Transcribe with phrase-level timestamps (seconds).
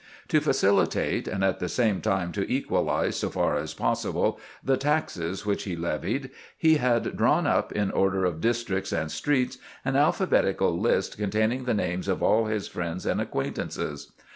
[0.29, 5.45] To facilitate, and at the same time to equalize so far as possible, the "taxes"
[5.45, 10.75] which he levied, he "had drawn up, in order of districts and streets, an alphabetical
[10.75, 14.11] list containing the names of all his friends and acquaintances.